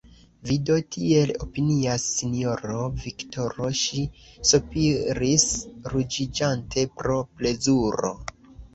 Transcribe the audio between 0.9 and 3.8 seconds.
tiel opinias, sinjoro Viktoro,